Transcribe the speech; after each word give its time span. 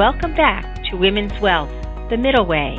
Welcome 0.00 0.32
back 0.34 0.82
to 0.84 0.96
Women's 0.96 1.38
Wealth, 1.42 1.70
The 2.08 2.16
Middle 2.16 2.46
Way, 2.46 2.78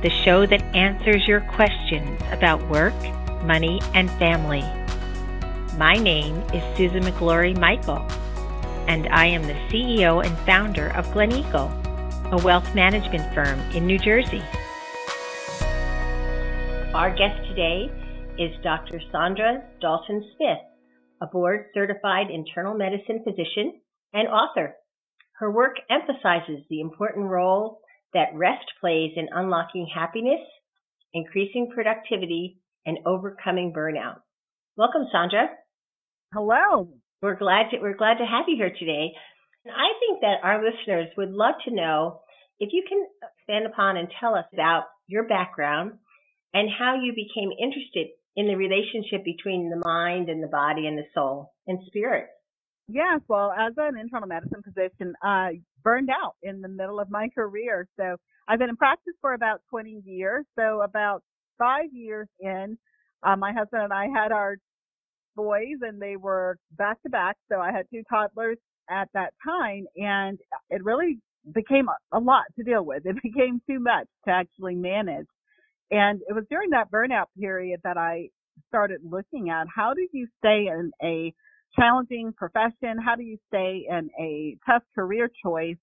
the 0.00 0.10
show 0.24 0.46
that 0.46 0.62
answers 0.76 1.26
your 1.26 1.40
questions 1.40 2.22
about 2.30 2.64
work, 2.68 2.94
money, 3.42 3.80
and 3.94 4.08
family. 4.12 4.62
My 5.76 5.94
name 5.94 6.36
is 6.54 6.62
Susan 6.76 7.02
McGlory 7.02 7.58
Michael, 7.58 8.06
and 8.86 9.08
I 9.08 9.26
am 9.26 9.42
the 9.42 9.54
CEO 9.70 10.24
and 10.24 10.38
founder 10.46 10.90
of 10.90 11.12
Glen 11.12 11.32
Eagle, 11.32 11.66
a 12.30 12.40
wealth 12.44 12.72
management 12.76 13.34
firm 13.34 13.58
in 13.74 13.84
New 13.84 13.98
Jersey. 13.98 14.44
Our 16.94 17.10
guest 17.10 17.44
today 17.48 17.90
is 18.38 18.52
Dr. 18.62 19.00
Saundra 19.12 19.64
Dalton 19.80 20.24
Smith, 20.36 20.58
a 21.22 21.26
board 21.26 21.70
certified 21.74 22.30
internal 22.30 22.74
medicine 22.74 23.20
physician 23.24 23.80
and 24.14 24.28
author. 24.28 24.76
Her 25.38 25.50
work 25.50 25.76
emphasizes 25.90 26.64
the 26.68 26.80
important 26.80 27.26
role 27.26 27.80
that 28.14 28.34
rest 28.34 28.66
plays 28.80 29.12
in 29.16 29.28
unlocking 29.32 29.86
happiness, 29.92 30.40
increasing 31.14 31.70
productivity, 31.74 32.58
and 32.86 32.98
overcoming 33.06 33.72
burnout. 33.72 34.20
Welcome, 34.76 35.06
Saundra. 35.14 35.46
Hello. 36.32 36.88
We're 37.20 37.38
glad 37.38 37.70
to, 37.70 37.78
we're 37.80 37.96
glad 37.96 38.18
to 38.18 38.26
have 38.26 38.46
you 38.48 38.56
here 38.56 38.74
today. 38.78 39.12
I 39.66 39.92
think 40.00 40.20
that 40.22 40.42
our 40.42 40.62
listeners 40.62 41.08
would 41.16 41.30
love 41.30 41.54
to 41.64 41.74
know 41.74 42.20
if 42.58 42.70
you 42.72 42.84
can 42.88 43.06
expand 43.22 43.66
upon 43.66 43.96
and 43.96 44.08
tell 44.20 44.34
us 44.34 44.46
about 44.52 44.84
your 45.06 45.24
background 45.28 45.92
and 46.52 46.68
how 46.68 46.96
you 47.00 47.12
became 47.12 47.50
interested 47.52 48.08
in 48.36 48.46
the 48.46 48.56
relationship 48.56 49.24
between 49.24 49.70
the 49.70 49.82
mind 49.84 50.28
and 50.28 50.42
the 50.42 50.48
body 50.48 50.86
and 50.86 50.98
the 50.98 51.04
soul 51.14 51.52
and 51.66 51.78
spirit. 51.86 52.26
Yes, 52.88 53.20
well, 53.28 53.52
as 53.52 53.72
an 53.78 53.98
internal 53.98 54.28
medicine 54.28 54.62
physician, 54.62 55.14
I 55.22 55.60
burned 55.82 56.10
out 56.10 56.34
in 56.42 56.60
the 56.60 56.68
middle 56.68 57.00
of 57.00 57.10
my 57.10 57.28
career. 57.34 57.88
So 57.98 58.16
I've 58.48 58.58
been 58.58 58.68
in 58.70 58.76
practice 58.76 59.14
for 59.20 59.34
about 59.34 59.62
20 59.70 60.02
years. 60.04 60.44
So 60.58 60.82
about 60.82 61.22
five 61.58 61.92
years 61.92 62.28
in, 62.40 62.78
uh, 63.22 63.36
my 63.36 63.52
husband 63.52 63.84
and 63.84 63.92
I 63.92 64.08
had 64.08 64.32
our 64.32 64.56
boys 65.36 65.78
and 65.82 66.00
they 66.02 66.16
were 66.16 66.58
back 66.78 67.02
to 67.02 67.10
back. 67.10 67.36
So 67.50 67.60
I 67.60 67.72
had 67.72 67.86
two 67.92 68.02
toddlers 68.10 68.58
at 68.90 69.08
that 69.14 69.34
time 69.44 69.86
and 69.96 70.38
it 70.70 70.84
really 70.84 71.18
became 71.54 71.88
a 72.12 72.20
lot 72.20 72.44
to 72.58 72.64
deal 72.64 72.84
with. 72.84 73.06
It 73.06 73.16
became 73.22 73.62
too 73.68 73.80
much 73.80 74.06
to 74.26 74.32
actually 74.32 74.76
manage. 74.76 75.26
And 75.90 76.20
it 76.28 76.34
was 76.34 76.44
during 76.50 76.70
that 76.70 76.90
burnout 76.90 77.26
period 77.38 77.80
that 77.84 77.98
I 77.98 78.30
started 78.68 79.00
looking 79.04 79.50
at 79.50 79.66
how 79.74 79.94
do 79.94 80.06
you 80.12 80.28
stay 80.38 80.68
in 80.68 80.92
a 81.02 81.32
challenging 81.78 82.32
profession? 82.36 82.98
How 83.04 83.14
do 83.16 83.22
you 83.22 83.38
stay 83.48 83.86
in 83.88 84.10
a 84.18 84.56
tough 84.66 84.82
career 84.94 85.30
choice 85.44 85.76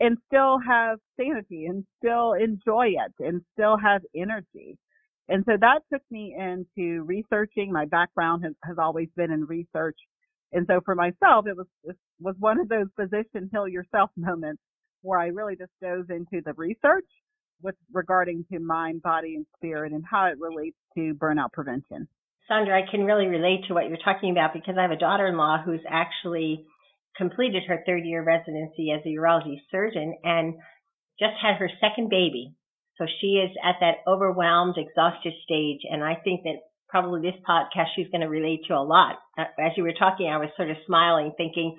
and 0.00 0.18
still 0.26 0.58
have 0.66 0.98
sanity 1.18 1.66
and 1.66 1.84
still 1.98 2.32
enjoy 2.32 2.88
it 2.88 3.12
and 3.18 3.42
still 3.54 3.76
have 3.76 4.02
energy? 4.14 4.78
And 5.28 5.44
so 5.46 5.52
that 5.60 5.80
took 5.92 6.02
me 6.10 6.36
into 6.38 7.02
researching. 7.02 7.72
My 7.72 7.86
background 7.86 8.44
has, 8.44 8.54
has 8.64 8.76
always 8.78 9.08
been 9.16 9.30
in 9.30 9.44
research. 9.44 9.96
And 10.52 10.66
so 10.68 10.80
for 10.84 10.94
myself, 10.94 11.46
it 11.46 11.56
was, 11.56 11.66
it 11.84 11.96
was 12.20 12.34
one 12.38 12.60
of 12.60 12.68
those 12.68 12.88
physician 12.96 13.48
heal 13.50 13.68
yourself 13.68 14.10
moments 14.16 14.62
where 15.02 15.18
I 15.18 15.28
really 15.28 15.56
just 15.56 15.72
dove 15.82 16.10
into 16.10 16.42
the 16.44 16.52
research 16.54 17.06
with 17.62 17.74
regarding 17.92 18.44
to 18.52 18.58
mind, 18.58 19.02
body, 19.02 19.36
and 19.36 19.46
spirit 19.56 19.92
and 19.92 20.04
how 20.08 20.26
it 20.26 20.38
relates 20.38 20.76
to 20.96 21.14
burnout 21.14 21.52
prevention. 21.52 22.08
Saundra, 22.50 22.74
I 22.74 22.90
can 22.90 23.04
really 23.04 23.26
relate 23.26 23.64
to 23.68 23.74
what 23.74 23.88
you're 23.88 24.02
talking 24.04 24.30
about 24.30 24.52
because 24.52 24.74
I 24.78 24.82
have 24.82 24.90
a 24.90 24.96
daughter-in-law 24.96 25.62
who's 25.64 25.84
actually 25.88 26.66
completed 27.16 27.62
her 27.68 27.82
third 27.86 28.04
year 28.04 28.22
residency 28.22 28.90
as 28.90 29.00
a 29.04 29.08
urology 29.08 29.60
surgeon 29.70 30.16
and 30.24 30.54
just 31.18 31.34
had 31.40 31.56
her 31.56 31.70
second 31.80 32.10
baby. 32.10 32.54
So 32.98 33.06
she 33.20 33.38
is 33.38 33.50
at 33.62 33.76
that 33.80 34.02
overwhelmed, 34.06 34.76
exhausted 34.76 35.32
stage. 35.44 35.80
And 35.90 36.02
I 36.02 36.14
think 36.14 36.42
that 36.44 36.60
probably 36.88 37.22
this 37.22 37.40
podcast 37.48 37.94
she's 37.96 38.08
going 38.08 38.20
to 38.20 38.28
relate 38.28 38.60
to 38.68 38.74
a 38.74 38.84
lot. 38.84 39.16
As 39.38 39.72
you 39.76 39.82
were 39.82 39.96
talking, 39.96 40.28
I 40.28 40.38
was 40.38 40.50
sort 40.56 40.70
of 40.70 40.76
smiling, 40.86 41.32
thinking 41.36 41.76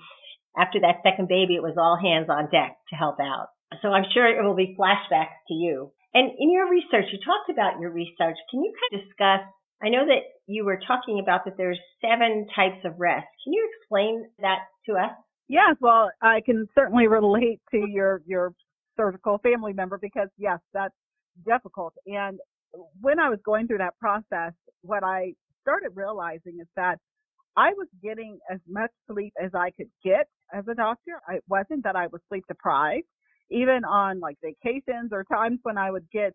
after 0.58 0.80
that 0.82 1.02
second 1.04 1.28
baby, 1.28 1.56
it 1.56 1.64
was 1.64 1.78
all 1.78 1.98
hands 1.98 2.30
on 2.30 2.50
deck 2.50 2.78
to 2.90 2.96
help 2.96 3.18
out. 3.20 3.48
So 3.82 3.90
I'm 3.90 4.06
sure 4.14 4.28
it 4.28 4.44
will 4.44 4.56
be 4.56 4.78
flashbacks 4.78 5.38
to 5.50 5.54
you. 5.54 5.92
And 6.14 6.30
in 6.38 6.52
your 6.52 6.70
research, 6.70 7.10
you 7.12 7.18
talked 7.26 7.50
about 7.50 7.80
your 7.80 7.90
research. 7.90 8.38
Can 8.52 8.62
you 8.62 8.74
kind 8.74 9.02
of 9.02 9.08
discuss? 9.08 9.42
I 9.84 9.90
know 9.90 10.06
that 10.06 10.22
you 10.48 10.66
were 10.66 10.80
talking 10.88 11.20
about 11.20 11.46
that 11.46 11.58
there's 11.58 11.80
seven 12.02 12.48
types 12.56 12.80
of 12.86 12.94
rest. 13.00 13.28
Can 13.44 13.54
you 13.54 13.70
explain 13.80 14.26
that 14.40 14.60
to 14.88 14.94
us? 14.94 15.12
Yes, 15.48 15.76
well, 15.82 16.10
I 16.22 16.42
can 16.46 16.68
certainly 16.74 17.08
relate 17.08 17.60
to 17.72 17.86
your 17.88 18.22
your 18.26 18.54
surgical 18.96 19.40
family 19.40 19.74
member 19.74 19.98
because 19.98 20.30
yes, 20.38 20.60
that's 20.74 20.94
difficult. 21.46 21.94
And 22.06 22.40
when 23.02 23.20
I 23.20 23.30
was 23.30 23.40
going 23.46 23.68
through 23.68 23.80
that 23.80 23.98
process, 24.00 24.54
what 24.82 25.04
I 25.04 25.34
started 25.62 25.92
realizing 25.96 26.60
is 26.62 26.68
that 26.76 26.98
I 27.56 27.70
was 27.74 27.88
getting 28.02 28.40
as 28.50 28.60
much 28.68 28.90
sleep 29.12 29.34
as 29.42 29.52
I 29.54 29.72
could 29.72 29.90
get 30.04 30.28
as 30.54 30.64
a 30.70 30.74
doctor. 30.76 31.20
It 31.30 31.44
wasn't 31.48 31.84
that 31.84 31.96
I 31.96 32.08
was 32.08 32.22
sleep 32.30 32.46
deprived 32.48 33.06
even 33.54 33.84
on 33.86 34.20
like 34.20 34.38
vacations 34.42 35.12
or 35.12 35.24
times 35.24 35.60
when 35.64 35.78
I 35.78 35.92
would 35.92 36.08
get 36.12 36.34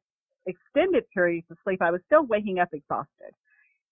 extended 0.48 1.04
periods 1.14 1.46
of 1.50 1.58
sleep, 1.64 1.82
I 1.82 1.92
was 1.92 2.02
still 2.06 2.26
waking 2.26 2.60
up 2.60 2.70
exhausted. 2.72 3.34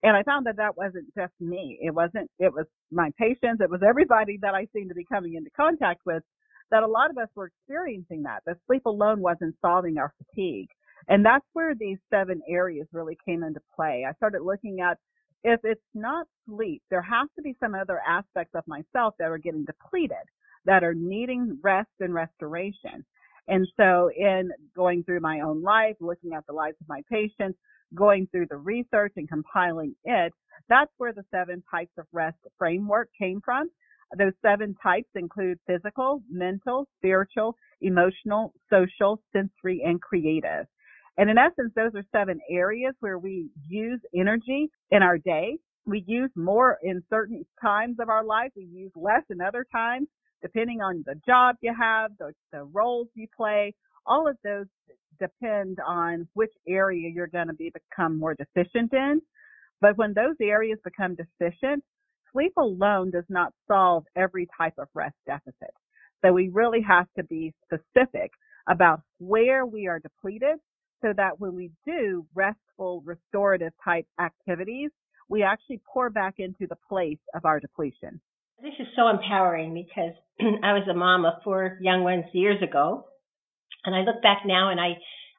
And 0.03 0.17
I 0.17 0.25
found 0.25 0.47
that 0.47 0.59
that 0.59 0.77
wasn't 0.77 1.15
just 1.17 1.35
me. 1.41 1.79
It 1.83 1.95
wasn't, 1.95 2.31
it 2.39 2.53
was 2.53 2.67
my 2.93 3.11
patients. 3.19 3.61
It 3.63 3.71
was 3.71 3.83
everybody 3.89 4.39
that 4.43 4.55
I 4.55 4.69
seemed 4.75 4.91
to 4.91 4.97
be 4.97 5.07
coming 5.13 5.35
into 5.37 5.51
contact 5.57 6.03
with 6.07 6.25
that 6.73 6.85
a 6.85 6.89
lot 6.89 7.11
of 7.11 7.19
us 7.19 7.29
were 7.37 7.49
experiencing 7.49 8.25
that. 8.25 8.43
The 8.47 8.57
sleep 8.67 8.87
alone 8.87 9.21
wasn't 9.21 9.57
solving 9.63 9.99
our 9.99 10.15
fatigue. 10.19 10.69
And 11.09 11.25
that's 11.25 11.47
where 11.55 11.75
these 11.75 11.99
seven 12.11 12.43
areas 12.49 12.89
really 12.93 13.19
came 13.27 13.45
into 13.45 13.61
play. 13.77 14.05
I 14.09 14.15
started 14.15 14.43
looking 14.43 14.81
at 14.81 14.99
if 15.45 15.61
it's 15.65 15.81
not 15.95 16.27
sleep, 16.49 16.83
there 16.91 17.03
has 17.03 17.29
to 17.37 17.43
be 17.43 17.57
some 17.61 17.75
other 17.75 18.01
aspects 18.07 18.55
of 18.57 18.65
myself 18.67 19.15
that 19.19 19.31
are 19.31 19.39
getting 19.39 19.65
depleted 19.67 20.27
that 20.67 20.85
are 20.85 20.95
needing 20.95 21.59
rest 21.63 21.91
and 22.01 22.15
restoration. 22.15 23.05
And 23.49 23.67
so 23.77 24.11
in 24.17 24.51
going 24.75 25.05
through 25.05 25.21
my 25.21 25.41
own 25.41 25.63
life, 25.63 25.97
looking 26.01 26.33
at 26.35 26.47
the 26.47 26.53
lives 26.53 26.77
of 26.81 26.89
my 26.89 27.03
patients, 27.11 27.59
going 27.95 28.27
through 28.31 28.47
the 28.51 28.57
research 28.57 29.13
and 29.17 29.29
compiling 29.29 29.95
it, 30.05 30.33
that's 30.69 30.91
where 30.99 31.13
the 31.13 31.25
seven 31.31 31.63
types 31.71 31.93
of 31.99 32.07
rest 32.13 32.39
framework 32.59 33.09
came 33.19 33.41
from. 33.45 33.71
Those 34.17 34.33
seven 34.43 34.75
types 34.83 35.09
include 35.15 35.59
physical, 35.67 36.23
mental, 36.31 36.87
spiritual, 36.99 37.57
emotional, 37.81 38.53
social, 38.71 39.21
sensory, 39.33 39.83
and 39.85 40.01
creative. 40.01 40.67
And 41.19 41.31
in 41.31 41.39
essence, 41.39 41.73
those 41.75 41.93
are 41.95 42.05
seven 42.13 42.41
areas 42.51 42.95
where 43.01 43.19
we 43.19 43.49
use 43.69 44.01
energy 44.15 44.71
in 44.91 45.03
our 45.03 45.19
day. 45.19 45.59
We 45.87 46.05
use 46.07 46.31
more 46.37 46.79
in 46.83 47.03
certain 47.09 47.45
times 47.61 47.97
of 48.01 48.09
our 48.09 48.25
life. 48.25 48.51
We 48.57 48.65
use 48.65 48.93
less 48.97 49.23
in 49.31 49.41
other 49.41 49.65
times 49.73 50.09
depending 50.47 50.81
on 50.81 51.03
the 51.07 51.17
job 51.27 51.57
you 51.61 51.75
have, 51.79 52.13
the, 52.19 52.33
the 52.53 52.65
roles 52.65 53.09
you 53.15 53.27
play, 53.37 53.75
all 54.07 54.29
of 54.29 54.37
those 54.45 54.67
depend 55.19 55.79
on 55.85 56.29
which 56.35 56.53
area 56.69 57.11
you're 57.13 57.27
going 57.27 57.49
to 57.49 57.55
be 57.55 57.71
become 57.71 58.19
more 58.19 58.35
deficient 58.35 58.93
in. 58.93 59.21
But 59.81 59.97
when 59.99 60.15
those 60.15 60.37
areas 60.41 60.79
become 60.85 61.17
deficient, 61.17 61.83
sleep 62.33 62.53
alone 62.57 63.11
does 63.11 63.25
not 63.29 63.53
solve 63.67 64.05
every 64.15 64.47
type 64.57 64.75
of 64.79 64.89
rest 64.95 65.17
deficit. 65.27 65.75
So 66.25 66.33
we 66.33 66.49
really 66.49 66.81
have 66.83 67.07
to 67.17 67.25
be 67.25 67.53
specific 67.65 68.31
about 68.69 69.01
where 69.19 69.67
we 69.67 69.89
are 69.89 69.99
depleted 69.99 70.59
so 71.03 71.13
that 71.17 71.41
when 71.41 71.55
we 71.55 71.71
do 71.87 72.27
restful, 72.35 73.03
restorative 73.05 73.73
type 73.85 74.07
activities, 74.21 74.91
we 75.29 75.43
actually 75.43 75.81
pour 75.93 76.09
back 76.09 76.35
into 76.39 76.67
the 76.69 76.79
place 76.89 77.19
of 77.35 77.45
our 77.45 77.61
depletion. 77.61 78.21
This 78.63 78.73
is 78.81 78.87
so 78.97 79.09
empowering 79.09 79.75
because 79.75 80.15
I 80.63 80.73
was 80.73 80.89
a 80.89 80.95
mom 80.95 81.25
of 81.25 81.43
four 81.45 81.79
young 81.81 82.03
ones 82.05 82.25
years 82.33 82.63
ago. 82.63 83.05
And 83.85 83.95
I 83.95 84.01
look 84.01 84.23
back 84.23 84.43
now 84.45 84.71
and 84.71 84.81
I, 84.81 84.95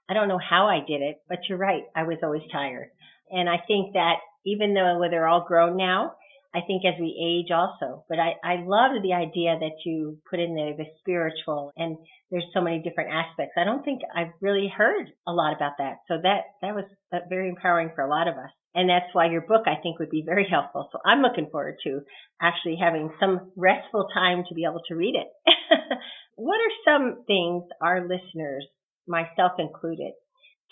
I 0.10 0.14
don't 0.14 0.28
know 0.28 0.40
how 0.40 0.68
I 0.68 0.80
did 0.88 1.02
it, 1.02 1.18
but 1.28 1.40
you're 1.50 1.58
right. 1.58 1.84
I 1.96 2.04
was 2.04 2.18
always 2.24 2.44
tired. 2.52 2.90
And 3.30 3.50
I 3.50 3.58
think 3.68 3.94
that 3.94 4.16
even 4.46 4.74
though 4.74 5.04
they're 5.10 5.28
all 5.28 5.46
grown 5.46 5.76
now, 5.78 6.14
I 6.58 6.66
think 6.66 6.84
as 6.86 7.00
we 7.00 7.14
age 7.14 7.52
also, 7.52 8.04
but 8.10 8.18
I, 8.18 8.34
I 8.44 8.56
love 8.66 9.04
the 9.04 9.14
idea 9.14 9.58
that 9.60 9.86
you 9.86 10.18
put 10.28 10.40
in 10.40 10.56
there 10.56 10.76
the 10.76 10.90
spiritual 11.00 11.72
and 11.78 11.98
there's 12.32 12.50
so 12.54 12.62
many 12.62 12.82
different 12.82 13.12
aspects. 13.14 13.54
I 13.58 13.64
don't 13.64 13.86
think 13.86 14.02
I've 14.16 14.34
really 14.42 14.72
heard 14.76 15.06
a 15.28 15.34
lot 15.34 15.56
about 15.56 15.74
that. 15.78 15.98
So 16.08 16.16
that, 16.24 16.58
that 16.64 16.74
was 16.74 16.86
uh, 17.14 17.20
very 17.30 17.50
empowering 17.50 17.92
for 17.94 18.04
a 18.04 18.10
lot 18.10 18.28
of 18.28 18.36
us. 18.36 18.50
And 18.74 18.90
that's 18.90 19.14
why 19.14 19.30
your 19.30 19.42
book, 19.42 19.64
I 19.68 19.82
think, 19.82 20.00
would 20.00 20.10
be 20.10 20.24
very 20.26 20.48
helpful. 20.50 20.90
So 20.92 21.00
I'm 21.06 21.22
looking 21.22 21.50
forward 21.52 21.78
to 21.84 22.02
actually 22.42 22.78
having 22.82 23.12
some 23.20 23.52
restful 23.56 24.08
time 24.14 24.44
to 24.50 24.56
be 24.56 24.66
able 24.66 24.82
to 24.88 24.96
read 24.96 25.16
it. 25.16 25.28
what 26.36 26.58
are 26.58 26.84
some 26.86 27.24
things 27.28 27.64
our 27.82 28.02
listeners, 28.02 28.66
myself 29.08 29.54
included, 29.60 30.14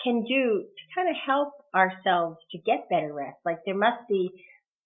can 0.04 0.24
do 0.24 0.66
to 0.66 0.84
kind 0.96 1.10
of 1.10 1.16
help 1.26 1.54
ourselves 1.74 2.38
to 2.52 2.58
get 2.60 2.90
better 2.90 3.14
rest? 3.14 3.38
Like 3.46 3.60
there 3.66 3.78
must 3.78 4.08
be, 4.10 4.30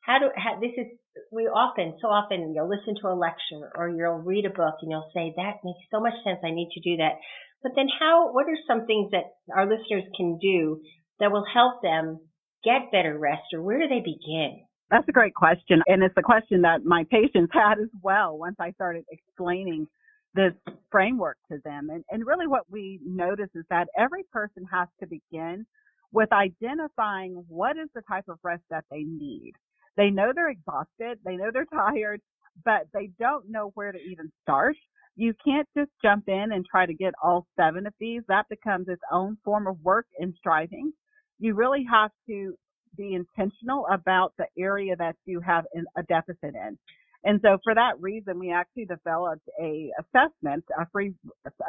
how 0.02 0.20
do, 0.20 0.30
how, 0.36 0.60
this 0.60 0.72
is 0.78 0.88
we 1.32 1.44
often, 1.44 1.98
so 2.02 2.08
often, 2.08 2.54
you'll 2.56 2.70
listen 2.70 2.96
to 3.02 3.08
a 3.08 3.16
lecture 3.18 3.72
or 3.76 3.90
you'll 3.90 4.24
read 4.24 4.46
a 4.46 4.50
book 4.50 4.76
and 4.82 4.92
you'll 4.92 5.12
say, 5.14 5.34
that 5.36 5.62
makes 5.64 5.84
so 5.92 6.00
much 6.00 6.14
sense. 6.24 6.40
I 6.44 6.52
need 6.52 6.70
to 6.74 6.82
do 6.82 6.98
that. 6.98 7.20
But 7.62 7.74
then 7.76 7.88
how, 8.00 8.32
what 8.32 8.46
are 8.46 8.58
some 8.68 8.86
things 8.86 9.12
that 9.12 9.36
our 9.54 9.68
listeners 9.68 10.04
can 10.16 10.40
do 10.42 10.82
that 11.20 11.32
will 11.32 11.46
help 11.52 11.82
them 11.82 12.20
get 12.64 12.92
better 12.92 13.18
rest 13.18 13.54
or 13.54 13.62
where 13.62 13.80
do 13.80 13.88
they 13.88 14.00
begin? 14.00 14.66
That's 14.90 15.08
a 15.08 15.12
great 15.12 15.36
question. 15.36 15.82
And 15.88 16.04
it's 16.04 16.18
a 16.18 16.24
question 16.24 16.62
that 16.62 16.84
my 16.84 17.06
patients 17.12 17.52
had 17.54 17.80
as 17.80 17.92
well 18.02 18.38
once 18.38 18.56
I 18.60 18.72
started 18.72 19.06
explaining 19.12 19.88
this 20.36 20.54
framework 20.92 21.38
to 21.52 21.58
them. 21.64 21.90
And, 21.92 22.04
and 22.10 22.26
really 22.26 22.48
what 22.48 22.64
we 22.70 23.00
notice 23.06 23.50
is 23.56 23.66
that 23.70 23.88
every 23.98 24.24
person 24.32 24.66
has 24.72 24.88
to 25.00 25.08
begin 25.08 25.66
with 26.12 26.32
identifying 26.32 27.44
what 27.48 27.78
is 27.78 27.90
the 27.94 28.02
type 28.08 28.26
of 28.30 28.40
rest 28.44 28.64
that 28.70 28.86
they 28.90 29.04
need. 29.04 29.54
They 30.00 30.12
know 30.12 30.34
they're 30.36 30.52
exhausted, 30.52 31.20
they 31.26 31.38
know 31.38 31.52
they're 31.54 31.66
tired, 31.74 32.22
but 32.66 32.88
they 32.96 33.12
don't 33.20 33.52
know 33.52 33.74
where 33.76 33.94
to 33.94 34.00
even 34.00 34.32
start. 34.44 34.78
You 35.18 35.36
can't 35.46 35.68
just 35.78 35.92
jump 36.04 36.30
in 36.30 36.54
and 36.54 36.66
try 36.66 36.88
to 36.88 36.96
get 36.96 37.14
all 37.24 37.48
seven 37.60 37.88
of 37.88 37.94
these. 38.00 38.24
That 38.30 38.48
becomes 38.50 38.90
its 38.90 39.04
own 39.12 39.38
form 39.46 39.68
of 39.68 39.78
work 39.84 40.08
and 40.20 40.34
striving. 40.40 40.94
You 41.40 41.56
really 41.56 41.86
have 41.92 42.12
to 42.30 42.56
be 42.98 43.16
intentional 43.16 43.88
about 43.92 44.34
the 44.40 44.48
area 44.60 44.96
that 44.98 45.18
you 45.28 45.42
have 45.42 45.66
a 45.98 46.04
deficit 46.04 46.56
in. 46.56 46.80
And 47.26 47.42
so 47.44 47.60
for 47.66 47.76
that 47.76 48.02
reason, 48.02 48.40
we 48.40 48.54
actually 48.54 48.86
developed 48.86 49.48
a 49.62 49.92
assessment, 50.00 50.66
a 50.80 50.88
free 50.92 51.14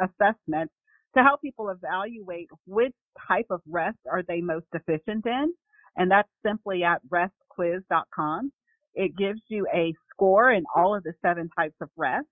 assessment 0.01 0.71
to 1.17 1.23
help 1.23 1.41
people 1.41 1.69
evaluate 1.69 2.49
which 2.67 2.95
type 3.27 3.47
of 3.51 3.61
rest 3.69 3.99
are 4.11 4.23
they 4.23 4.41
most 4.41 4.65
deficient 4.73 5.25
in. 5.27 5.53
And 5.97 6.11
that's 6.11 6.29
simply 6.45 6.85
at 6.85 7.01
restquiz.com. 7.57 8.51
It 8.93 9.15
gives 9.17 9.41
you 9.47 9.67
a 9.73 9.93
score 10.11 10.51
in 10.51 10.63
all 10.75 10.95
of 10.95 11.03
the 11.03 11.13
seven 11.21 11.49
types 11.57 11.75
of 11.81 11.89
rest. 11.97 12.27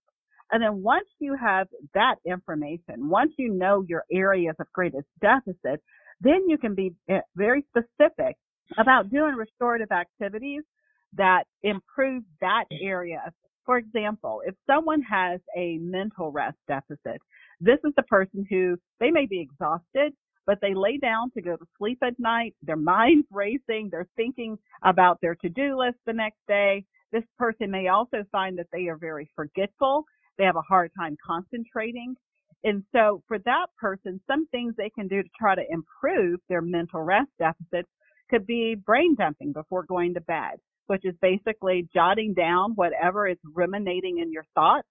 And 0.52 0.64
then 0.64 0.82
once 0.82 1.08
you 1.20 1.36
have 1.40 1.68
that 1.94 2.16
information, 2.26 3.08
once 3.08 3.32
you 3.38 3.54
know 3.54 3.86
your 3.88 4.04
areas 4.12 4.56
of 4.60 4.68
greatest 4.74 5.08
deficit, 5.22 5.82
then 6.22 6.42
you 6.48 6.58
can 6.58 6.76
be 6.76 6.94
eh, 7.10 7.20
very 7.36 7.64
specific 7.70 8.36
about 8.78 9.10
doing 9.10 9.36
restorative 9.36 9.92
activities 9.92 10.64
that 11.16 11.44
improve 11.64 12.24
that 12.42 12.66
area. 12.82 13.22
For 13.66 13.78
example, 13.78 14.42
if 14.46 14.56
someone 14.68 15.02
has 15.04 15.40
a 15.56 15.78
mental 15.78 16.32
rest 16.32 16.58
deficit, 16.68 17.22
this 17.60 17.78
is 17.84 17.94
the 17.96 18.04
person 18.04 18.46
who 18.50 18.78
they 19.00 19.12
may 19.12 19.28
be 19.28 19.40
exhausted, 19.40 20.14
but 20.50 20.58
they 20.64 20.74
lay 20.74 20.98
down 20.98 21.30
to 21.30 21.44
go 21.44 21.56
to 21.56 21.66
sleep 21.78 22.00
at 22.02 22.18
night. 22.18 22.56
Their 22.64 22.76
mind's 22.76 23.28
racing. 23.30 23.90
They're 23.92 24.08
thinking 24.16 24.58
about 24.84 25.20
their 25.22 25.36
to-do 25.36 25.78
list 25.78 25.98
the 26.08 26.14
next 26.14 26.40
day. 26.48 26.86
This 27.12 27.22
person 27.38 27.70
may 27.70 27.90
also 27.90 28.24
find 28.32 28.58
that 28.58 28.66
they 28.74 28.88
are 28.88 28.98
very 28.98 29.30
forgetful. 29.36 30.06
They 30.40 30.46
have 30.46 30.56
a 30.56 30.62
hard 30.62 30.90
time 30.98 31.16
concentrating. 31.24 32.16
And 32.64 32.84
so 32.92 33.22
for 33.28 33.38
that 33.46 33.68
person, 33.80 34.20
some 34.26 34.48
things 34.48 34.74
they 34.76 34.90
can 34.90 35.08
do 35.08 35.22
to 35.22 35.30
try 35.40 35.54
to 35.54 35.62
improve 35.70 36.40
their 36.50 36.64
mental 36.64 37.04
rest 37.04 37.30
deficit 37.38 37.86
could 38.32 38.48
be 38.48 38.74
brain 38.74 39.14
dumping 39.14 39.54
before 39.54 39.84
going 39.84 40.16
to 40.16 40.22
bed, 40.22 40.58
which 40.88 41.06
is 41.06 41.14
basically 41.22 41.88
jotting 41.94 42.34
down 42.34 42.72
whatever 42.72 43.28
is 43.28 43.38
ruminating 43.54 44.18
in 44.18 44.32
your 44.32 44.46
thoughts 44.56 44.88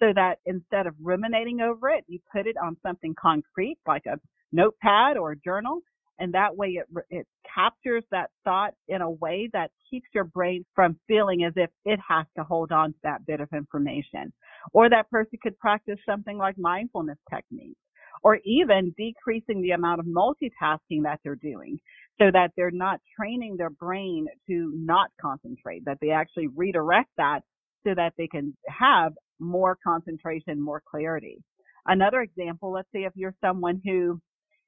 so 0.00 0.12
that 0.14 0.38
instead 0.46 0.86
of 0.86 0.94
ruminating 1.02 1.60
over 1.62 1.88
it, 1.88 2.04
you 2.06 2.20
put 2.32 2.46
it 2.46 2.56
on 2.62 2.76
something 2.86 3.12
concrete 3.20 3.76
like 3.88 4.06
a 4.06 4.16
notepad 4.52 5.16
or 5.16 5.34
journal. 5.34 5.80
And 6.18 6.34
that 6.34 6.54
way 6.54 6.68
it, 6.68 6.86
it 7.08 7.26
captures 7.54 8.04
that 8.10 8.30
thought 8.44 8.74
in 8.88 9.00
a 9.00 9.10
way 9.10 9.48
that 9.54 9.70
keeps 9.90 10.06
your 10.14 10.24
brain 10.24 10.66
from 10.74 10.98
feeling 11.08 11.44
as 11.44 11.54
if 11.56 11.70
it 11.86 11.98
has 12.06 12.26
to 12.36 12.44
hold 12.44 12.72
on 12.72 12.92
to 12.92 12.98
that 13.04 13.24
bit 13.26 13.40
of 13.40 13.48
information. 13.54 14.32
Or 14.74 14.90
that 14.90 15.10
person 15.10 15.38
could 15.42 15.58
practice 15.58 15.98
something 16.04 16.36
like 16.36 16.58
mindfulness 16.58 17.18
techniques 17.32 17.80
or 18.22 18.38
even 18.44 18.94
decreasing 18.98 19.62
the 19.62 19.70
amount 19.70 20.00
of 20.00 20.06
multitasking 20.06 21.02
that 21.02 21.20
they're 21.24 21.36
doing 21.36 21.78
so 22.18 22.30
that 22.30 22.50
they're 22.56 22.70
not 22.70 23.00
training 23.18 23.56
their 23.56 23.70
brain 23.70 24.26
to 24.46 24.72
not 24.76 25.08
concentrate, 25.20 25.84
that 25.86 25.96
they 26.02 26.10
actually 26.10 26.48
redirect 26.48 27.08
that 27.16 27.40
so 27.86 27.94
that 27.94 28.12
they 28.18 28.26
can 28.26 28.54
have 28.68 29.12
more 29.38 29.78
concentration, 29.82 30.60
more 30.60 30.82
clarity. 30.88 31.38
Another 31.86 32.20
example, 32.20 32.70
let's 32.72 32.88
say 32.92 33.04
if 33.04 33.12
you're 33.14 33.34
someone 33.40 33.80
who 33.84 34.20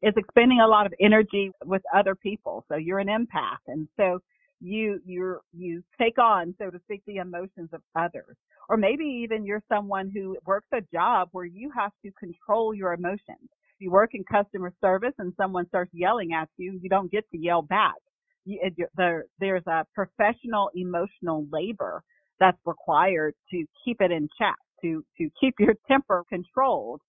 is 0.02 0.14
expending 0.16 0.60
a 0.60 0.66
lot 0.66 0.86
of 0.86 0.94
energy 1.00 1.50
with 1.64 1.82
other 1.94 2.14
people. 2.14 2.64
So 2.68 2.76
you're 2.76 2.98
an 2.98 3.08
empath 3.08 3.62
and 3.68 3.88
so 3.96 4.20
you 4.60 5.00
you 5.04 5.40
you 5.52 5.82
take 6.00 6.18
on, 6.18 6.54
so 6.58 6.70
to 6.70 6.78
speak, 6.84 7.02
the 7.06 7.16
emotions 7.16 7.70
of 7.72 7.82
others. 7.96 8.36
Or 8.68 8.76
maybe 8.76 9.04
even 9.04 9.44
you're 9.44 9.62
someone 9.68 10.10
who 10.14 10.36
works 10.46 10.68
a 10.72 10.80
job 10.92 11.28
where 11.32 11.44
you 11.44 11.70
have 11.76 11.90
to 12.04 12.12
control 12.12 12.72
your 12.72 12.92
emotions. 12.92 13.48
You 13.80 13.90
work 13.90 14.14
in 14.14 14.22
customer 14.24 14.72
service 14.80 15.14
and 15.18 15.32
someone 15.36 15.66
starts 15.66 15.90
yelling 15.92 16.32
at 16.32 16.48
you, 16.56 16.78
you 16.80 16.88
don't 16.88 17.10
get 17.10 17.28
to 17.32 17.38
yell 17.38 17.62
back. 17.62 17.96
You, 18.44 18.58
there, 18.96 19.24
there's 19.40 19.66
a 19.66 19.84
professional 19.94 20.70
emotional 20.74 21.46
labor 21.52 22.02
that's 22.38 22.58
required 22.64 23.34
to 23.50 23.64
keep 23.84 24.00
it 24.00 24.10
in 24.10 24.28
check, 24.38 24.56
to, 24.82 25.04
to 25.18 25.28
keep 25.40 25.54
your 25.58 25.74
temper 25.88 26.24
controlled. 26.28 27.00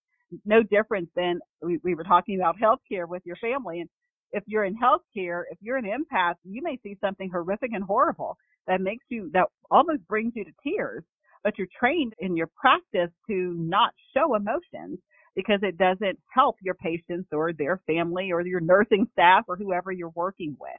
No 0.46 0.64
different 0.64 1.10
than 1.16 1.40
we, 1.62 1.80
we 1.84 1.96
were 1.96 2.04
talking 2.04 2.40
about 2.40 2.58
healthcare 2.62 3.08
with 3.08 3.24
your 3.26 3.38
family. 3.38 3.82
And 3.82 3.90
if 4.32 4.44
you're 4.48 4.66
in 4.66 4.76
healthcare, 4.76 5.44
if 5.52 5.58
you're 5.62 5.78
an 5.78 5.86
empath, 5.86 6.36
you 6.44 6.62
may 6.64 6.80
see 6.84 6.98
something 7.02 7.30
horrific 7.32 7.72
and 7.74 7.84
horrible 7.84 8.38
that 8.68 8.82
makes 8.82 9.06
you, 9.10 9.30
that 9.34 9.48
almost 9.72 10.08
brings 10.08 10.34
you 10.36 10.46
to 10.46 10.52
tears, 10.64 11.04
but 11.44 11.58
you're 11.58 11.68
trained 11.80 12.14
in 12.20 12.38
your 12.38 12.50
practice 12.60 13.12
to 13.28 13.56
not 13.58 13.92
show 14.16 14.36
emotions 14.36 15.00
because 15.36 15.60
it 15.64 15.78
doesn't 15.78 16.20
help 16.34 16.58
your 16.62 16.76
patients 16.76 17.28
or 17.32 17.54
their 17.54 17.82
family 17.88 18.32
or 18.32 18.42
your 18.46 18.62
nursing 18.62 19.08
staff 19.14 19.44
or 19.48 19.58
whoever 19.58 19.92
you're 19.92 20.12
working 20.16 20.56
with. 20.60 20.72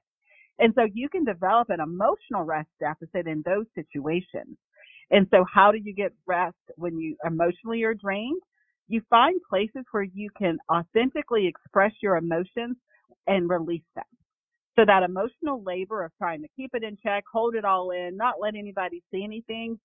And 0.59 0.73
so 0.77 0.87
you 0.93 1.09
can 1.09 1.25
develop 1.25 1.71
an 1.71 1.81
emotional 1.81 2.45
rest 2.45 2.69
deficit 2.81 3.27
in 3.27 3.43
those 3.45 3.67
situations. 3.75 4.57
And 5.11 5.27
so 5.31 5.45
how 5.53 5.73
do 5.73 5.79
you 5.83 5.95
get 5.95 6.13
rest 6.27 6.57
when 6.77 6.99
you 6.99 7.17
emotionally 7.25 7.83
are 7.85 7.95
drained? 7.95 8.41
You 8.89 9.03
find 9.11 9.41
places 9.49 9.85
where 9.93 10.05
you 10.05 10.31
can 10.39 10.59
authentically 10.73 11.47
express 11.49 11.93
your 12.03 12.17
emotions 12.17 12.77
and 13.27 13.49
release 13.49 13.85
them. 13.97 14.05
So 14.77 14.85
that 14.87 15.03
emotional 15.05 15.63
labor 15.65 16.05
of 16.05 16.13
trying 16.19 16.43
to 16.43 16.49
keep 16.57 16.73
it 16.75 16.85
in 16.85 16.99
check, 17.03 17.25
hold 17.33 17.55
it 17.55 17.65
all 17.65 17.93
in, 17.93 18.17
not 18.17 18.37
let 18.41 18.57
anybody 18.57 19.03
see 19.13 19.25
anything. 19.25 19.79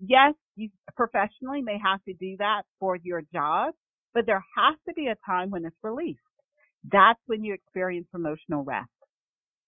Yes, 0.00 0.34
you 0.56 0.70
professionally 0.96 1.62
may 1.62 1.78
have 1.82 2.02
to 2.04 2.14
do 2.14 2.36
that 2.38 2.62
for 2.80 2.96
your 2.96 3.22
job, 3.34 3.74
but 4.14 4.26
there 4.26 4.44
has 4.56 4.76
to 4.88 4.94
be 4.94 5.08
a 5.08 5.16
time 5.26 5.50
when 5.50 5.64
it's 5.66 5.76
released. 5.82 6.20
That's 6.92 7.20
when 7.26 7.44
you 7.44 7.54
experience 7.54 8.08
emotional 8.14 8.64
rest 8.64 8.88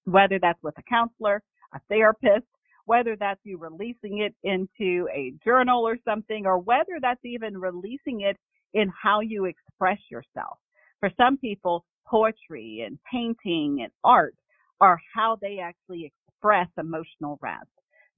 whether 0.06 0.40
that's 0.40 0.62
with 0.64 0.78
a 0.78 0.84
counselor, 0.84 1.42
a 1.74 1.80
therapist, 1.90 2.46
whether 2.86 3.16
that's 3.16 3.40
you 3.44 3.58
releasing 3.58 4.20
it 4.20 4.34
into 4.44 5.08
a 5.14 5.34
journal 5.44 5.86
or 5.88 5.98
something, 6.04 6.46
or 6.46 6.58
whether 6.58 6.98
that's 7.02 7.24
even 7.24 7.58
releasing 7.58 8.22
it 8.22 8.38
in 8.74 8.90
how 9.02 9.20
you 9.20 9.46
express 9.46 9.98
yourself. 10.10 10.58
For 11.00 11.10
some 11.16 11.38
people, 11.38 11.84
poetry 12.06 12.84
and 12.86 12.98
painting 13.10 13.80
and 13.82 13.92
art 14.04 14.34
are 14.80 14.98
how 15.14 15.38
they 15.40 15.58
actually 15.62 16.12
express 16.28 16.68
emotional 16.78 17.38
rest. 17.42 17.68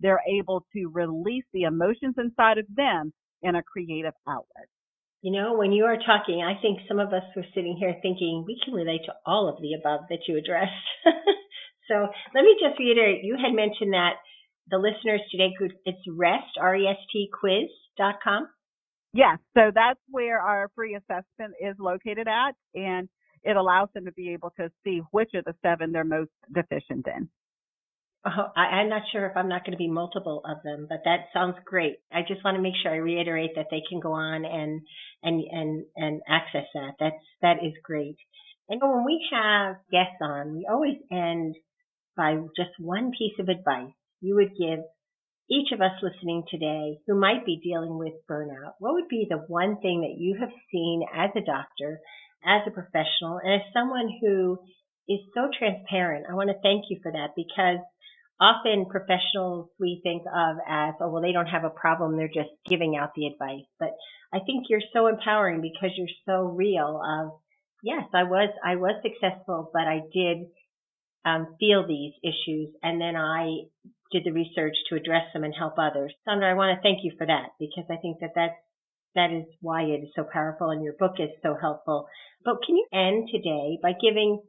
They're 0.01 0.23
able 0.29 0.65
to 0.73 0.91
release 0.93 1.45
the 1.53 1.63
emotions 1.63 2.15
inside 2.19 2.59
of 2.59 2.67
them 2.75 3.13
in 3.43 3.55
a 3.55 3.63
creative 3.63 4.15
outlet. 4.29 4.69
You 5.23 5.31
know, 5.33 5.57
when 5.57 5.71
you 5.71 5.85
are 5.85 5.97
talking, 5.97 6.43
I 6.43 6.61
think 6.61 6.81
some 6.89 6.99
of 6.99 7.13
us 7.13 7.23
were 7.37 7.45
sitting 7.55 7.77
here 7.79 7.95
thinking 8.03 8.45
we 8.47 8.61
can 8.65 8.75
relate 8.75 9.03
to 9.07 9.15
all 9.25 9.49
of 9.49 9.63
the 9.63 9.75
above 9.75 10.09
that 10.11 10.27
you 10.27 10.37
addressed. 10.37 10.73
So 11.89 12.09
let 12.35 12.43
me 12.43 12.57
just 12.61 12.79
reiterate, 12.79 13.25
you 13.25 13.37
had 13.37 13.55
mentioned 13.55 13.93
that 13.93 14.15
the 14.71 14.79
listeners 14.79 15.21
today 15.31 15.51
could, 15.59 15.75
it's 15.85 15.99
rest, 16.09 16.57
R-E-S-T 16.61 17.31
quiz 17.39 17.69
dot 17.99 18.17
com. 18.23 18.49
Yes. 19.13 19.39
So 19.55 19.71
that's 19.75 20.01
where 20.11 20.41
our 20.41 20.71
free 20.75 20.95
assessment 20.95 21.55
is 21.61 21.77
located 21.79 22.29
at 22.29 22.55
and 22.75 23.09
it 23.43 23.57
allows 23.57 23.89
them 23.95 24.07
to 24.07 24.13
be 24.13 24.33
able 24.33 24.51
to 24.59 24.71
see 24.85 25.01
which 25.11 25.31
of 25.35 25.45
the 25.45 25.55
seven 25.63 25.93
they're 25.93 26.05
most 26.05 26.31
deficient 26.53 27.07
in. 27.07 27.29
Oh, 28.25 28.53
I, 28.57 28.61
I'm 28.61 28.89
not 28.89 29.03
sure 29.11 29.27
if 29.27 29.37
I'm 29.37 29.49
not 29.49 29.65
going 29.65 29.73
to 29.73 29.79
be 29.79 29.89
multiple 29.89 30.43
of 30.45 30.63
them, 30.63 30.87
but 30.89 31.01
that 31.05 31.27
sounds 31.33 31.57
great. 31.65 31.97
I 32.13 32.21
just 32.27 32.45
want 32.45 32.57
to 32.57 32.63
make 32.63 32.75
sure 32.81 32.93
I 32.93 32.97
reiterate 32.99 33.51
that 33.57 33.67
they 33.71 33.83
can 33.89 33.99
go 33.99 34.13
on 34.13 34.45
and 34.45 34.81
and 35.25 35.43
and 35.51 35.85
and 35.97 36.23
access 36.29 36.67
that. 36.75 36.93
That's 37.01 37.17
that 37.43 37.57
is 37.65 37.73
great. 37.83 38.17
And 38.69 38.81
when 38.81 39.05
we 39.05 39.21
have 39.33 39.77
guests 39.91 40.21
on, 40.21 40.55
we 40.55 40.69
always 40.71 40.99
end 41.11 41.57
by 42.17 42.37
just 42.57 42.71
one 42.79 43.11
piece 43.19 43.35
of 43.41 43.49
advice 43.49 43.93
you 44.21 44.37
would 44.37 44.51
give 44.57 44.79
each 45.51 45.73
of 45.73 45.81
us 45.81 45.93
listening 46.03 46.45
today 46.51 46.99
who 47.07 47.19
might 47.19 47.45
be 47.45 47.61
dealing 47.63 47.99
with 47.99 48.15
burnout, 48.31 48.75
what 48.79 48.95
would 48.95 49.09
be 49.09 49.27
the 49.29 49.45
one 49.49 49.81
thing 49.81 50.01
that 50.03 50.19
you 50.19 50.37
have 50.41 50.53
seen 50.71 51.03
as 51.15 51.31
a 51.37 51.45
doctor, 51.45 52.01
as 52.45 52.63
a 52.67 52.71
professional, 52.71 53.39
and 53.43 53.55
as 53.55 53.73
someone 53.73 54.09
who 54.21 54.59
is 55.09 55.21
so 55.35 55.49
transparent? 55.57 56.27
I 56.31 56.35
want 56.35 56.51
to 56.51 56.63
thank 56.63 56.85
you 56.89 57.01
for 57.03 57.13
that 57.13 57.31
because 57.37 57.79
often 58.41 58.87
professionals 58.87 59.69
we 59.79 60.01
think 60.03 60.23
of 60.27 60.57
as, 60.69 60.95
oh, 61.01 61.11
well, 61.11 61.23
they 61.23 61.33
don't 61.33 61.47
have 61.47 61.65
a 61.65 61.71
problem. 61.71 62.17
They're 62.17 62.29
just 62.29 62.51
giving 62.69 62.97
out 62.97 63.11
the 63.15 63.27
advice. 63.27 63.67
But 63.79 63.91
I 64.33 64.39
think 64.47 64.67
you're 64.69 64.81
so 64.93 65.07
empowering 65.07 65.61
because 65.61 65.91
you're 65.97 66.09
so 66.27 66.47
real 66.47 67.01
of, 67.05 67.33
yes, 67.83 68.05
I 68.15 68.25
was, 68.25 68.49
I 68.65 68.77
was 68.77 69.03
successful, 69.03 69.71
but 69.73 69.83
I 69.83 70.01
did 70.13 70.47
um, 71.25 71.55
feel 71.61 71.87
these 71.87 72.15
issues 72.23 72.71
and 72.83 73.01
then 73.01 73.15
I 73.17 73.69
did 74.13 74.25
the 74.25 74.33
research 74.33 74.77
to 74.89 74.97
address 74.97 75.25
them 75.33 75.45
and 75.45 75.55
help 75.57 75.75
others. 75.79 76.15
Saundra, 76.27 76.51
I 76.51 76.55
want 76.55 76.77
to 76.77 76.83
thank 76.83 77.05
you 77.05 77.13
for 77.17 77.27
that 77.27 77.57
because 77.59 77.85
I 77.91 77.97
think 77.97 78.19
that 78.21 78.33
that's, 78.35 78.55
that 79.15 79.33
is 79.33 79.45
why 79.61 79.83
it 79.83 80.05
is 80.05 80.13
so 80.15 80.25
powerful 80.31 80.71
and 80.71 80.83
your 80.83 80.95
book 80.99 81.17
is 81.19 81.31
so 81.43 81.57
helpful. 81.61 82.07
But 82.45 82.63
can 82.67 82.77
you 82.77 82.87
end 82.93 83.29
today 83.31 83.79
by 83.83 83.93
giving 84.01 84.43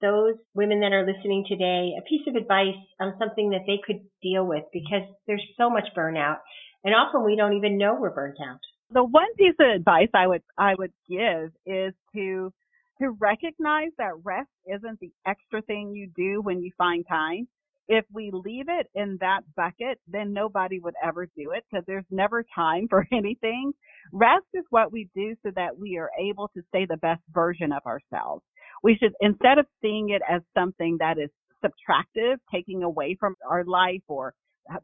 those 0.00 0.34
women 0.54 0.80
that 0.80 0.92
are 0.92 1.06
listening 1.06 1.44
today 1.48 1.92
a 1.98 2.08
piece 2.08 2.26
of 2.26 2.34
advice 2.34 2.80
on 3.00 3.14
something 3.18 3.50
that 3.50 3.64
they 3.66 3.78
could 3.86 4.00
deal 4.22 4.46
with 4.46 4.64
because 4.72 5.04
there's 5.26 5.44
so 5.58 5.68
much 5.68 5.88
burnout 5.96 6.38
and 6.84 6.94
often 6.94 7.24
we 7.24 7.36
don't 7.36 7.56
even 7.56 7.78
know 7.78 7.96
we're 7.98 8.14
burnt 8.14 8.38
out. 8.40 8.60
The 8.92 9.04
one 9.04 9.34
piece 9.36 9.54
of 9.60 9.68
advice 9.68 10.08
I 10.14 10.26
would 10.26 10.42
I 10.58 10.74
would 10.74 10.92
give 11.08 11.52
is 11.66 11.94
to 12.14 12.52
to 13.00 13.10
recognize 13.18 13.90
that 13.98 14.12
rest 14.24 14.50
isn't 14.66 15.00
the 15.00 15.12
extra 15.26 15.62
thing 15.62 15.94
you 15.94 16.10
do 16.16 16.42
when 16.42 16.62
you 16.62 16.70
find 16.76 17.04
time. 17.08 17.48
If 17.90 18.06
we 18.14 18.32
leave 18.32 18.66
it 18.70 18.88
in 18.94 19.18
that 19.20 19.42
bucket, 19.56 20.00
then 20.08 20.32
nobody 20.34 20.80
would 20.80 20.94
ever 21.04 21.26
do 21.26 21.52
it 21.52 21.64
because 21.70 21.84
there's 21.86 22.06
never 22.10 22.44
time 22.56 22.88
for 22.90 23.06
anything. 23.12 23.72
Rest 24.12 24.46
is 24.54 24.64
what 24.70 24.92
we 24.92 25.10
do 25.16 25.36
so 25.44 25.52
that 25.56 25.78
we 25.78 25.98
are 25.98 26.10
able 26.20 26.50
to 26.56 26.62
stay 26.70 26.86
the 26.86 26.98
best 26.98 27.22
version 27.34 27.72
of 27.72 27.82
ourselves 27.86 28.42
we 28.82 28.96
should, 29.00 29.14
instead 29.20 29.58
of 29.58 29.66
seeing 29.82 30.10
it 30.10 30.22
as 30.28 30.42
something 30.54 30.98
that 31.00 31.18
is 31.18 31.30
subtractive, 31.64 32.36
taking 32.52 32.82
away 32.82 33.16
from 33.18 33.34
our 33.48 33.64
life 33.64 34.02
or 34.08 34.34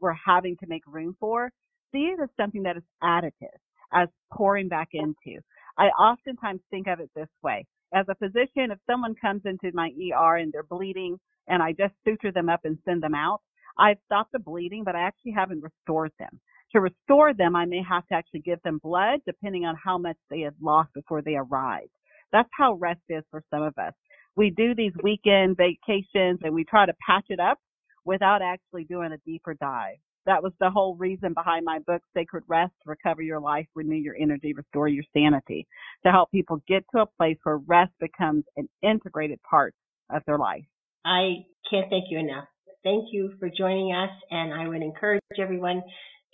we're 0.01 0.13
having 0.25 0.57
to 0.57 0.67
make 0.67 0.83
room 0.87 1.15
for, 1.19 1.51
see 1.93 2.13
it 2.13 2.19
as 2.21 2.29
something 2.37 2.63
that 2.63 2.77
is 2.77 2.83
additive, 3.03 3.57
as 3.93 4.09
pouring 4.33 4.67
back 4.67 4.89
into. 4.93 5.39
I 5.77 5.85
oftentimes 5.87 6.61
think 6.71 6.87
of 6.87 6.99
it 6.99 7.09
this 7.15 7.29
way. 7.43 7.65
As 7.93 8.05
a 8.09 8.15
physician, 8.15 8.71
if 8.71 8.79
someone 8.85 9.15
comes 9.15 9.43
into 9.45 9.71
my 9.73 9.91
ER 10.13 10.37
and 10.37 10.51
they're 10.51 10.63
bleeding 10.63 11.19
and 11.47 11.63
I 11.63 11.71
just 11.71 11.93
suture 12.03 12.31
them 12.31 12.49
up 12.49 12.61
and 12.65 12.77
send 12.85 13.01
them 13.01 13.15
out, 13.15 13.41
I've 13.79 13.97
stopped 14.05 14.33
the 14.33 14.39
bleeding, 14.39 14.83
but 14.83 14.95
I 14.95 15.01
actually 15.01 15.31
haven't 15.31 15.63
restored 15.63 16.11
them. 16.19 16.39
To 16.73 16.81
restore 16.81 17.33
them, 17.33 17.55
I 17.55 17.65
may 17.65 17.81
have 17.87 18.05
to 18.07 18.15
actually 18.15 18.41
give 18.41 18.61
them 18.63 18.79
blood 18.83 19.21
depending 19.25 19.65
on 19.65 19.75
how 19.81 19.97
much 19.97 20.17
they 20.29 20.41
had 20.41 20.55
lost 20.61 20.93
before 20.93 21.21
they 21.21 21.35
arrived. 21.35 21.91
That's 22.31 22.49
how 22.57 22.73
rest 22.73 23.01
is 23.09 23.23
for 23.31 23.41
some 23.49 23.63
of 23.63 23.77
us. 23.77 23.93
We 24.35 24.49
do 24.49 24.75
these 24.75 24.91
weekend 25.01 25.57
vacations 25.57 26.39
and 26.43 26.53
we 26.53 26.65
try 26.65 26.85
to 26.85 26.93
patch 27.05 27.25
it 27.29 27.39
up 27.39 27.59
without 28.03 28.41
actually 28.41 28.83
doing 28.83 29.13
a 29.13 29.17
deeper 29.25 29.53
dive. 29.53 29.97
That 30.27 30.43
was 30.43 30.51
the 30.59 30.69
whole 30.69 30.95
reason 30.97 31.33
behind 31.33 31.63
my 31.63 31.79
book, 31.79 32.01
Sacred 32.13 32.43
Rest, 32.47 32.73
Recover 32.85 33.21
Your 33.21 33.39
Life, 33.39 33.65
Renew 33.73 33.95
Your 33.95 34.15
Energy, 34.19 34.53
Restore 34.53 34.89
Your 34.89 35.05
Sanity, 35.13 35.65
to 36.05 36.11
help 36.11 36.29
people 36.31 36.61
get 36.67 36.83
to 36.93 37.03
a 37.03 37.05
place 37.05 37.37
where 37.43 37.57
rest 37.65 37.93
becomes 38.01 38.43
an 38.57 38.67
integrated 38.83 39.39
part 39.49 39.73
of 40.09 40.21
their 40.27 40.37
life. 40.37 40.65
I 41.05 41.45
can't 41.71 41.89
thank 41.89 42.05
you 42.11 42.19
enough. 42.19 42.43
Thank 42.83 43.05
you 43.13 43.35
for 43.39 43.49
joining 43.49 43.93
us, 43.93 44.11
and 44.29 44.53
I 44.53 44.67
would 44.67 44.81
encourage 44.81 45.21
everyone 45.41 45.81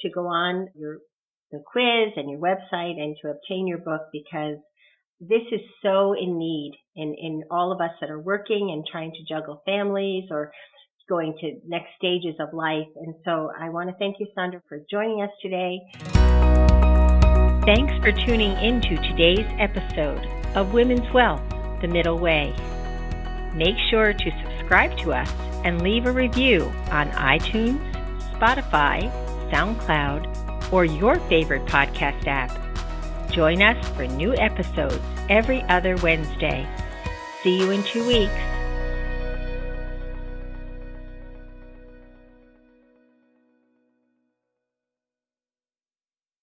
to 0.02 0.10
go 0.10 0.26
on 0.26 0.70
your 0.76 0.98
the 1.52 1.62
quiz 1.72 2.14
and 2.16 2.32
your 2.32 2.40
website 2.40 3.00
and 3.00 3.16
to 3.22 3.30
obtain 3.30 3.68
your 3.68 3.78
book 3.78 4.02
because 4.12 4.58
this 5.20 5.44
is 5.52 5.62
so 5.84 6.14
in 6.14 6.40
need 6.40 6.74
in, 6.96 7.16
in 7.22 7.44
all 7.52 7.72
of 7.72 7.80
us 7.80 7.92
that 8.02 8.10
are 8.10 8.20
working 8.20 8.72
and 8.74 8.84
trying 8.92 9.12
to 9.12 9.34
juggle 9.34 9.62
families 9.66 10.26
or 10.32 10.52
going 11.08 11.36
to 11.42 11.60
next 11.68 11.90
stages 11.98 12.36
of 12.40 12.54
life. 12.54 12.88
And 12.96 13.14
so 13.26 13.52
I 13.58 13.70
want 13.70 13.90
to 13.90 13.96
thank 13.98 14.18
you, 14.20 14.28
Saundra, 14.38 14.62
for 14.68 14.80
joining 14.90 15.22
us 15.22 15.30
today. 15.42 15.80
Thanks 17.66 17.94
for 18.04 18.12
tuning 18.12 18.52
into 18.58 18.98
today's 19.04 19.48
episode 19.58 20.26
of 20.56 20.74
Women's 20.74 21.12
Wealth, 21.14 21.42
The 21.82 21.88
Middle 21.88 22.20
Way. 22.20 22.54
Make 23.56 23.78
sure 23.90 24.14
to 24.14 24.32
subscribe 24.44 24.98
to 25.00 25.14
us 25.14 25.32
and 25.64 25.82
leave 25.82 26.06
a 26.06 26.12
review 26.12 26.64
on 26.92 27.10
iTunes, 27.12 27.80
Spotify, 28.34 29.12
SoundCloud, 29.52 30.74
or 30.74 30.86
your 30.86 31.20
favorite 31.30 31.66
podcast 31.66 32.28
app. 32.28 32.52
Join 33.32 33.62
us 33.62 33.88
for 33.90 34.06
new 34.08 34.36
episodes 34.36 35.00
every 35.30 35.62
other 35.64 35.96
Wednesday. 35.98 36.68
See 37.44 37.60
you 37.60 37.72
in 37.72 37.84
two 37.84 38.06
weeks. 38.06 38.53